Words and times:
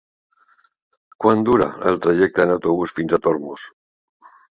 Quant 1.25 1.43
dura 1.49 1.67
el 1.91 1.99
trajecte 2.05 2.45
en 2.47 2.53
autobús 2.55 2.95
fins 3.01 3.13
a 3.13 3.21
Tormos? 3.29 3.67